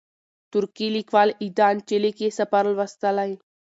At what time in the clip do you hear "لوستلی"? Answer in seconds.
2.75-3.31